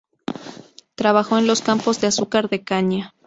[0.95, 3.13] Trabajó en los campos de azúcar de caña.